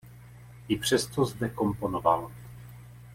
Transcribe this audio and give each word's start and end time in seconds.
I 0.69 0.77
přesto 0.77 1.25
zde 1.25 1.49
komponoval. 1.49 2.31